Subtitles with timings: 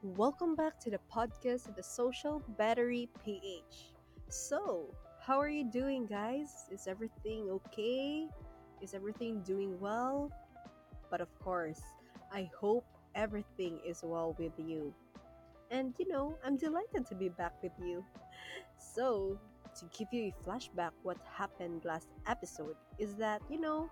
[0.00, 3.90] Welcome back to the podcast of the Social Battery PH.
[4.28, 6.70] So, how are you doing, guys?
[6.70, 8.28] Is everything okay?
[8.80, 10.30] Is everything doing well?
[11.10, 11.80] But of course,
[12.32, 12.84] I hope
[13.16, 14.94] everything is well with you.
[15.72, 18.04] And you know, I'm delighted to be back with you.
[18.78, 19.36] So,
[19.80, 23.90] to give you a flashback, what happened last episode is that, you know,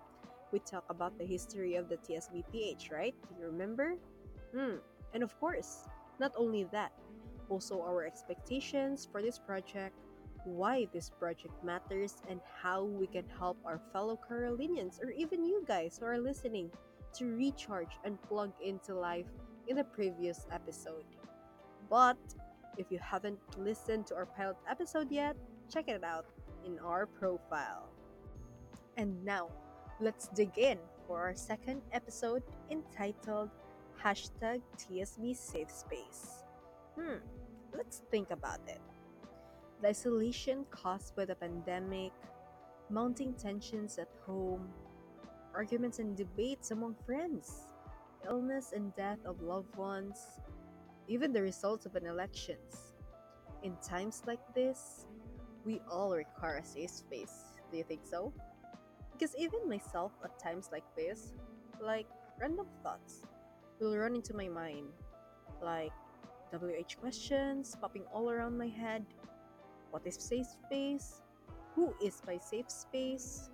[0.53, 3.15] we talk about the history of the TSBPH, right?
[3.29, 3.95] Do you remember?
[4.55, 4.77] Hmm.
[5.13, 5.89] And of course,
[6.19, 6.93] not only that,
[7.49, 9.95] also our expectations for this project,
[10.45, 15.65] why this project matters, and how we can help our fellow Carolinians or even you
[15.67, 16.71] guys who are listening
[17.15, 19.27] to recharge and plug into life
[19.69, 21.05] in the previous episode.
[21.89, 22.19] But
[22.77, 25.37] if you haven't listened to our pilot episode yet,
[25.73, 26.27] check it out
[26.65, 27.89] in our profile.
[28.97, 29.49] And now,
[30.01, 33.51] let's dig in for our second episode entitled
[34.03, 36.45] Hashtag TSB Safe Space.
[36.99, 37.19] Hmm,
[37.77, 38.81] let's think about it.
[39.83, 42.13] The isolation caused by the pandemic,
[42.91, 44.69] mounting tensions at home,
[45.55, 47.67] arguments and debates among friends,
[48.27, 50.41] illness and death of loved ones,
[51.09, 52.93] even the results of an elections.
[53.63, 55.07] In times like this,
[55.65, 57.59] we all require a safe space.
[57.71, 58.33] Do you think so?
[59.13, 61.33] Because even myself at times like this,
[61.81, 62.07] like
[62.39, 63.23] random thoughts,
[63.81, 64.89] will run into my mind,
[65.61, 65.93] like
[66.53, 69.05] WH questions popping all around my head.
[69.91, 71.23] What is safe space?
[71.75, 73.51] Who is my safe space?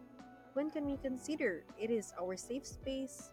[0.55, 3.31] When can we consider it is our safe space?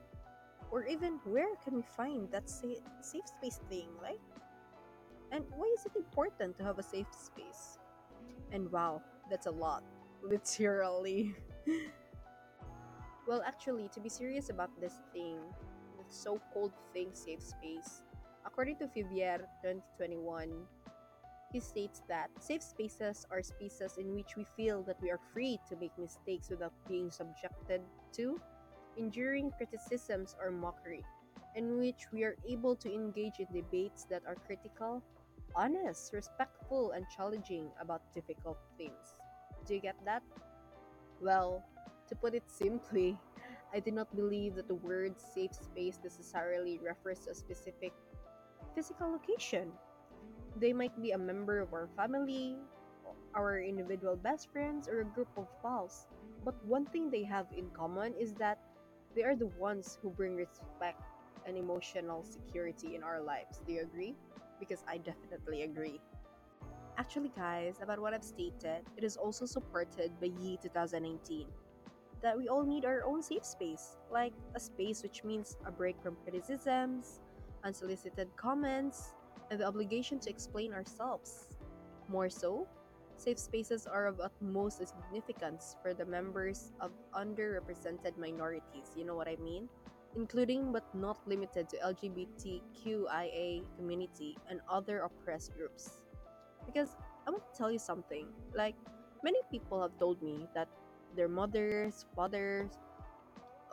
[0.71, 4.21] Or even where can we find that sa- safe space thing, right?
[5.31, 7.77] And why is it important to have a safe space?
[8.51, 9.83] And wow, that's a lot,
[10.23, 11.35] literally.
[13.27, 15.37] well, actually, to be serious about this thing,
[16.09, 16.73] so-called
[17.13, 18.03] safe space,
[18.45, 20.49] according to Fivier 2021,
[21.51, 25.59] he states that safe spaces are spaces in which we feel that we are free
[25.67, 27.81] to make mistakes without being subjected
[28.13, 28.39] to
[28.97, 31.03] enduring criticisms or mockery,
[31.55, 35.01] in which we are able to engage in debates that are critical,
[35.55, 39.15] honest, respectful, and challenging about difficult things.
[39.65, 40.21] Do you get that?
[41.21, 41.63] Well,
[42.07, 43.17] to put it simply,
[43.73, 47.93] I do not believe that the word safe space necessarily refers to a specific
[48.73, 49.71] physical location.
[50.57, 52.57] They might be a member of our family,
[53.35, 56.07] our individual best friends, or a group of pals.
[56.43, 58.57] But one thing they have in common is that
[59.15, 61.01] they are the ones who bring respect
[61.45, 63.59] and emotional security in our lives.
[63.65, 64.15] Do you agree?
[64.59, 66.01] Because I definitely agree.
[66.97, 71.47] Actually, guys, about what I've stated, it is also supported by Yi 2019
[72.21, 76.01] that we all need our own safe space, like a space which means a break
[76.01, 77.21] from criticisms,
[77.63, 79.13] unsolicited comments,
[79.51, 81.55] and the obligation to explain ourselves.
[82.07, 82.67] More so,
[83.17, 89.27] safe spaces are of utmost significance for the members of underrepresented minorities, you know what
[89.27, 89.69] I mean?
[90.15, 96.01] Including but not limited to LGBTQIA community and other oppressed groups.
[96.65, 96.95] Because
[97.27, 98.75] I want to tell you something, like
[99.23, 100.67] many people have told me that
[101.15, 102.71] their mothers, fathers,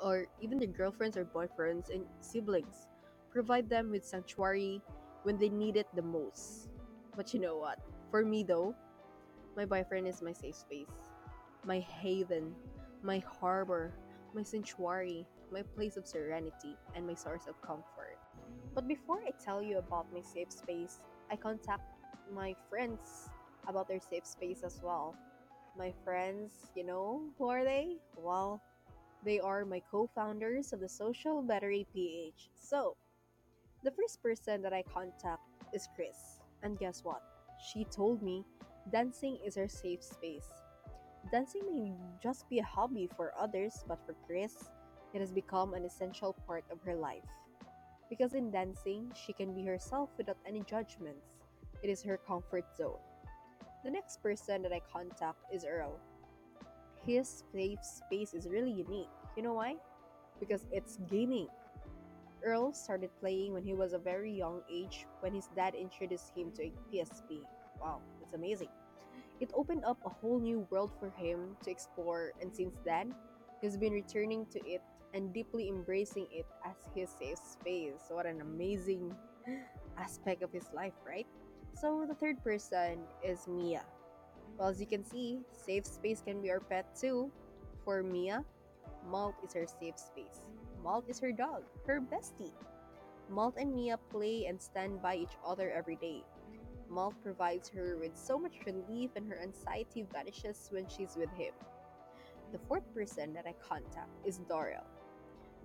[0.03, 2.87] or even their girlfriends or boyfriends and siblings
[3.31, 4.83] provide them with sanctuary
[5.23, 6.69] when they need it the most.
[7.17, 7.79] But you know what?
[8.11, 8.75] For me though,
[9.57, 11.11] my boyfriend is my safe space,
[11.65, 12.55] my haven,
[13.03, 13.93] my harbor,
[14.35, 18.19] my sanctuary, my place of serenity, and my source of comfort.
[18.75, 21.83] But before I tell you about my safe space, I contact
[22.33, 23.31] my friends
[23.67, 25.17] about their safe space as well.
[25.77, 27.99] My friends, you know, who are they?
[28.17, 28.63] Well,
[29.25, 32.49] they are my co founders of the Social Battery PH.
[32.57, 32.97] So,
[33.85, 35.43] the first person that I contact
[35.75, 36.41] is Chris.
[36.63, 37.21] And guess what?
[37.61, 38.45] She told me
[38.91, 40.49] dancing is her safe space.
[41.31, 41.93] Dancing may
[42.23, 44.71] just be a hobby for others, but for Chris,
[45.13, 47.29] it has become an essential part of her life.
[48.09, 51.27] Because in dancing, she can be herself without any judgments.
[51.83, 53.03] It is her comfort zone.
[53.85, 56.01] The next person that I contact is Earl.
[57.05, 59.09] His safe space is really unique.
[59.37, 59.77] You know why?
[60.41, 61.49] Because it's gaming.
[62.45, 66.53] Earl started playing when he was a very young age when his dad introduced him
[66.53, 67.41] to a PSP.
[67.81, 68.69] Wow, that's amazing.
[69.41, 73.15] It opened up a whole new world for him to explore, and since then,
[73.61, 74.83] he's been returning to it
[75.15, 78.07] and deeply embracing it as his safe space.
[78.09, 79.15] What an amazing
[79.99, 81.27] aspect of his life, right?
[81.77, 83.85] So, the third person is Mia.
[84.57, 87.31] Well, as you can see, safe space can be our pet too.
[87.85, 88.43] For Mia,
[89.11, 90.49] Malt is her safe space.
[90.83, 92.57] Malt is her dog, her bestie.
[93.29, 96.25] Malt and Mia play and stand by each other every day.
[96.89, 101.53] Malt provides her with so much relief and her anxiety vanishes when she's with him.
[102.53, 104.85] The fourth person that I contact is Doral.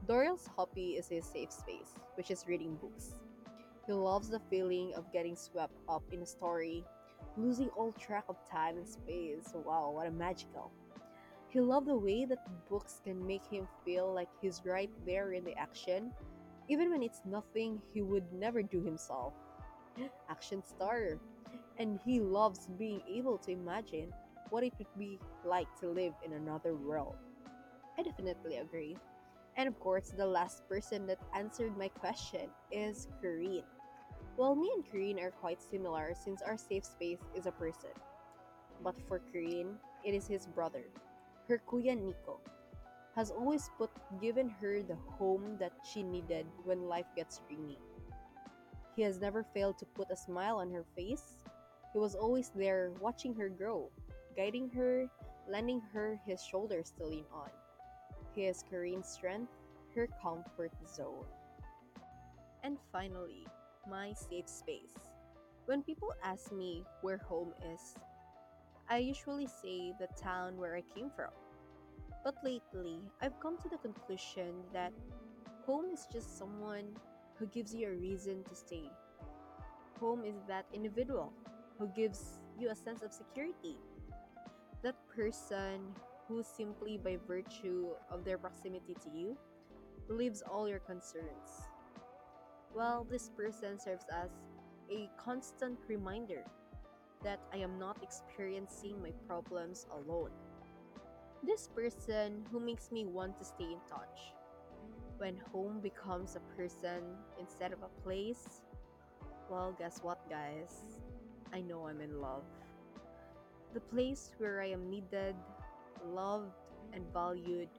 [0.07, 3.13] Doral's hobby is his safe space, which is reading books.
[3.91, 6.85] He loves the feeling of getting swept up in a story,
[7.35, 9.51] losing all track of time and space.
[9.53, 10.71] Wow, what a magical.
[11.49, 15.43] He loved the way that books can make him feel like he's right there in
[15.43, 16.13] the action,
[16.69, 19.33] even when it's nothing he would never do himself.
[20.29, 21.19] Action star.
[21.77, 24.13] And he loves being able to imagine
[24.51, 27.17] what it would be like to live in another world.
[27.99, 28.95] I definitely agree.
[29.57, 33.63] And of course, the last person that answered my question is Kareen.
[34.41, 37.91] Well, me and Kareen are quite similar since our safe space is a person.
[38.83, 40.81] But for Kareen, it is his brother,
[41.47, 42.39] her kuya Nico,
[43.13, 47.77] has always put given her the home that she needed when life gets rainy.
[48.95, 51.35] He has never failed to put a smile on her face.
[51.93, 53.91] He was always there watching her grow,
[54.35, 55.05] guiding her,
[55.47, 57.51] lending her his shoulders to lean on.
[58.33, 59.53] He is Kareen's strength,
[59.93, 61.29] her comfort zone.
[62.63, 63.45] And finally,
[63.89, 64.97] my safe space.
[65.65, 67.95] When people ask me where home is,
[68.89, 71.31] I usually say the town where I came from.
[72.23, 74.93] But lately, I've come to the conclusion that
[75.65, 76.85] home is just someone
[77.35, 78.89] who gives you a reason to stay.
[79.99, 81.31] Home is that individual
[81.79, 83.77] who gives you a sense of security.
[84.83, 85.95] That person
[86.27, 89.37] who, simply by virtue of their proximity to you,
[90.07, 91.65] relieves all your concerns.
[92.73, 94.29] Well, this person serves as
[94.89, 96.45] a constant reminder
[97.23, 100.31] that I am not experiencing my problems alone.
[101.43, 104.33] This person who makes me want to stay in touch.
[105.17, 107.03] When home becomes a person
[107.39, 108.61] instead of a place,
[109.49, 110.99] well, guess what, guys?
[111.53, 112.45] I know I'm in love.
[113.73, 115.35] The place where I am needed,
[116.05, 116.55] loved,
[116.93, 117.69] and valued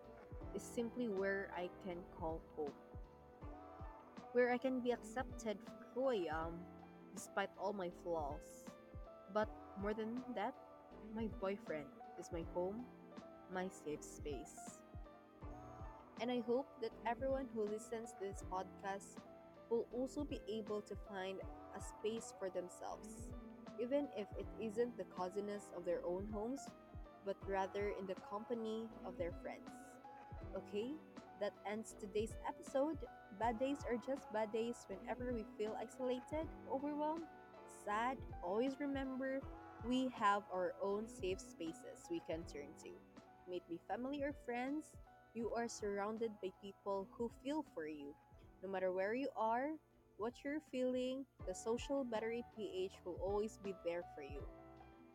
[0.54, 2.72] is simply where I can call home.
[4.32, 5.58] Where I can be accepted
[5.94, 6.64] who I am,
[7.14, 8.64] despite all my flaws.
[9.34, 9.48] But
[9.80, 10.54] more than that,
[11.14, 11.86] my boyfriend
[12.18, 12.84] is my home,
[13.52, 14.80] my safe space.
[16.20, 19.20] And I hope that everyone who listens to this podcast
[19.70, 21.40] will also be able to find
[21.76, 23.28] a space for themselves,
[23.80, 26.68] even if it isn't the coziness of their own homes,
[27.26, 29.68] but rather in the company of their friends.
[30.56, 30.92] Okay,
[31.42, 32.96] that ends today's episode.
[33.40, 37.26] Bad days are just bad days whenever we feel isolated, overwhelmed,
[37.84, 38.16] sad.
[38.44, 39.40] Always remember
[39.84, 42.90] we have our own safe spaces we can turn to.
[43.50, 44.92] May it be family or friends,
[45.34, 48.14] you are surrounded by people who feel for you.
[48.62, 49.70] No matter where you are,
[50.18, 54.46] what you're feeling, the social battery PH will always be there for you.